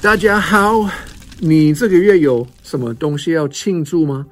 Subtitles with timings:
[0.00, 0.88] 大家好，
[1.40, 4.24] 你这个月有什么东西要庆祝吗？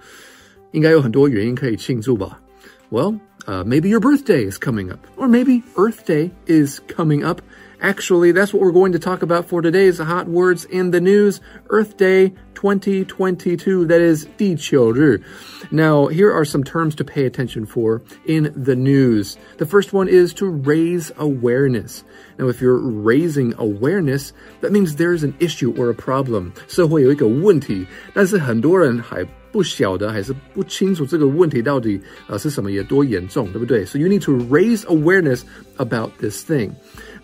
[0.70, 2.40] 应该有很多原因可以庆祝吧。
[2.88, 7.41] Well, uh, maybe your birthday is coming up, or maybe Earth Day is coming up.
[7.82, 11.41] Actually, that's what we're going to talk about for today's Hot Words in the News
[11.71, 13.86] Earth Day 2022.
[13.88, 15.23] That is 地球日.
[15.71, 19.36] Now, here are some terms to pay attention for in the news.
[19.57, 22.03] The first one is to raise awareness.
[22.38, 24.31] Now, if you're raising awareness,
[24.62, 26.53] that means there's an issue or a problem.
[26.67, 33.84] 社会有一个问题，但是很多人还 不晓得还是不清楚这个问题到底呃是什么，也多严重，对不对？
[33.85, 35.41] So you need to raise awareness
[35.77, 36.71] about this thing.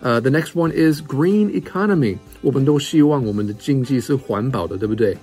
[0.02, 2.18] Uh, the next one is green economy.
[2.42, 5.16] 我们都希望我们的经济是环保的，对不对？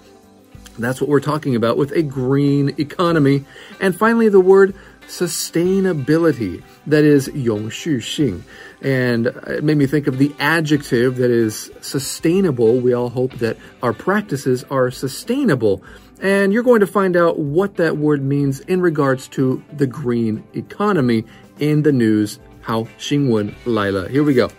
[0.79, 3.43] That's what we're talking about with a green economy.
[3.79, 4.73] And finally, the word
[5.07, 6.61] sustainability.
[6.89, 8.41] That is 永续性.
[8.81, 12.81] And it made me think of the adjective that is sustainable.
[12.81, 15.81] We all hope that our practices are sustainable.
[16.20, 20.44] and you're going to find out what that word means in regards to the green
[20.54, 21.24] economy
[21.58, 22.38] in the news.
[22.62, 24.08] How Xinwen Lila.
[24.08, 24.50] Here we go.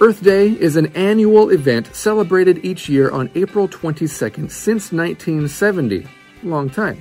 [0.00, 6.06] Earth Day is an annual event celebrated each year on April 22nd since 1970.
[6.42, 7.00] Long time.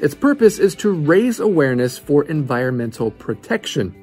[0.00, 3.94] Its purpose is to raise awareness for environmental protection.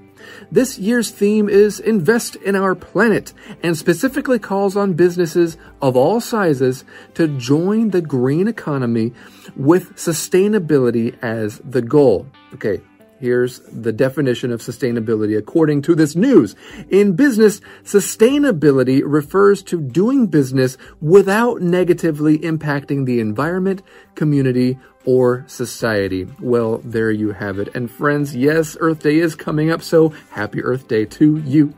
[0.52, 3.33] This year's theme is Invest in Our Planet
[3.64, 6.83] and specifically calls on businesses of all sizes
[7.16, 9.14] to join the green economy
[9.55, 12.28] with sustainability as the goal.
[12.53, 12.81] Okay,
[13.20, 16.56] Here's the definition of sustainability according to this news.
[16.90, 23.82] In business, sustainability refers to doing business without negatively impacting the environment,
[24.16, 26.28] community, or society.
[26.40, 27.70] Well, there you have it.
[27.73, 31.73] And friends, yes, Earth Day is coming up, so happy Earth Day to you.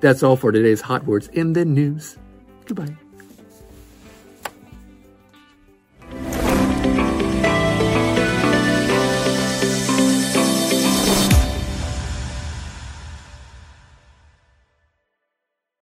[0.00, 2.18] That's all for today's Hot Words in the News.
[2.66, 2.96] Goodbye.